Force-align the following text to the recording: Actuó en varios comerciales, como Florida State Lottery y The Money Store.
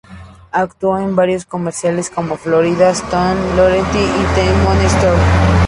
Actuó 0.51 0.97
en 0.97 1.15
varios 1.15 1.45
comerciales, 1.45 2.09
como 2.09 2.35
Florida 2.35 2.89
State 2.89 3.39
Lottery 3.55 3.99
y 3.99 4.27
The 4.33 4.53
Money 4.65 4.85
Store. 4.87 5.21